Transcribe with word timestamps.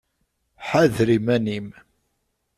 Ḥader 0.67 1.09
iman-im! 1.17 1.67